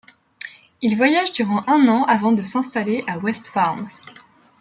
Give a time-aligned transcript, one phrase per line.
[0.81, 3.85] Il voyage durant un an avant de s’installer à West Farms.